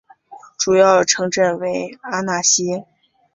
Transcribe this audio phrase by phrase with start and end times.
[0.57, 2.83] 主要城镇为阿讷西。